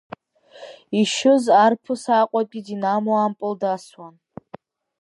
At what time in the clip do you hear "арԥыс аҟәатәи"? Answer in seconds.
1.63-2.65